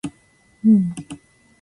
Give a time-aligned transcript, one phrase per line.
[0.03, 0.11] も
[0.65, 1.21] う無理